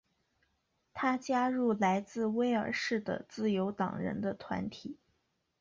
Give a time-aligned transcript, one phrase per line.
[0.95, 4.97] 他加入来自威尔士的自由党人的团体。